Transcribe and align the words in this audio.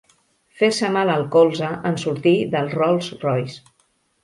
Fer-se 0.61 0.89
mal 0.95 1.11
al 1.15 1.25
colze 1.35 1.69
en 1.91 2.01
sortir 2.05 2.33
del 2.57 2.75
Rolls 2.79 3.13
Royce. 3.27 3.65